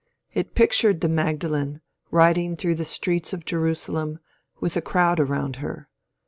[0.33, 4.17] It pictured the Magdalene, riding through the streets of Jerusalem,
[4.59, 5.89] with a crowd around her.